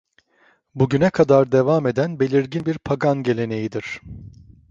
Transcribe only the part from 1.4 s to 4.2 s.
devam eden belirgin bir Pagan geleneğidir.